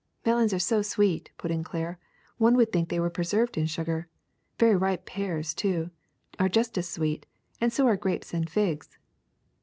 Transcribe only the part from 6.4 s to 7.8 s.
just as sweet; and